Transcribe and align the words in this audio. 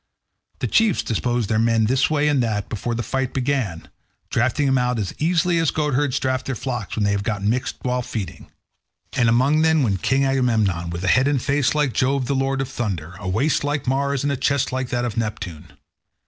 The 0.61 0.67
chiefs 0.67 1.03
disposed 1.03 1.47
their 1.47 1.59
men 1.59 1.85
this 1.85 2.09
way 2.09 2.27
and 2.27 2.41
that 2.41 2.69
before 2.69 2.95
the 2.95 3.03
fight 3.03 3.35
began, 3.35 3.87
drafting 4.31 4.65
them 4.65 4.79
out 4.79 4.97
as 4.97 5.13
easily 5.19 5.59
as 5.59 5.69
goatherds 5.69 6.17
draft 6.19 6.47
their 6.47 6.55
flocks 6.55 6.95
when 6.95 7.05
they 7.05 7.11
have 7.11 7.21
got 7.21 7.43
mixed 7.43 7.75
while 7.83 8.01
feeding; 8.01 8.49
and 9.13 9.29
among 9.29 9.61
them 9.61 9.83
went 9.83 10.01
King 10.01 10.25
Agamemnon, 10.25 10.89
with 10.89 11.03
a 11.03 11.07
head 11.07 11.27
and 11.27 11.39
face 11.39 11.75
like 11.75 11.93
Jove 11.93 12.25
the 12.25 12.33
lord 12.33 12.61
of 12.61 12.69
thunder, 12.69 13.13
a 13.19 13.29
waist 13.29 13.63
like 13.63 13.85
Mars, 13.85 14.23
and 14.23 14.31
a 14.31 14.37
chest 14.37 14.71
like 14.71 14.89
that 14.89 15.05
of 15.05 15.17
Neptune. 15.17 15.71